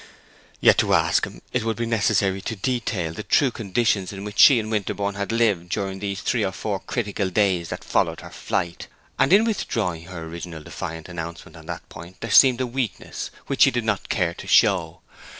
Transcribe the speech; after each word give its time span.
Yet 0.59 0.79
to 0.79 0.95
ask 0.95 1.27
him 1.27 1.43
it 1.53 1.63
would 1.63 1.77
be 1.77 1.85
necessary 1.85 2.41
to 2.41 2.55
detail 2.55 3.13
the 3.13 3.21
true 3.21 3.51
conditions 3.51 4.11
in 4.11 4.23
which 4.23 4.39
she 4.39 4.59
and 4.59 4.71
Winterborne 4.71 5.13
had 5.13 5.31
lived 5.31 5.69
during 5.69 5.99
these 5.99 6.21
three 6.21 6.43
or 6.43 6.51
four 6.51 6.79
critical 6.79 7.29
days 7.29 7.69
that 7.69 7.83
followed 7.83 8.21
her 8.21 8.31
flight; 8.31 8.87
and 9.19 9.31
in 9.31 9.45
withdrawing 9.45 10.05
her 10.05 10.23
original 10.25 10.63
defiant 10.63 11.07
announcement 11.07 11.55
on 11.55 11.67
that 11.67 11.87
point, 11.87 12.19
there 12.21 12.31
seemed 12.31 12.61
a 12.61 12.65
weakness 12.65 13.29
she 13.59 13.69
did 13.69 13.83
not 13.85 14.09
care 14.09 14.33
to 14.33 14.47
show. 14.47 15.01